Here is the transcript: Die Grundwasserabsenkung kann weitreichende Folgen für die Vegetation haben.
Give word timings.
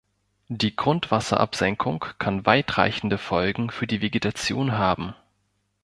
Die 0.49 0.75
Grundwasserabsenkung 0.75 2.03
kann 2.17 2.47
weitreichende 2.47 3.19
Folgen 3.19 3.69
für 3.69 3.85
die 3.85 4.01
Vegetation 4.01 4.71
haben. 4.71 5.13